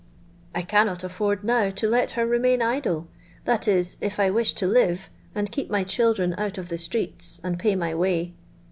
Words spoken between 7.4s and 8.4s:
and pay my way.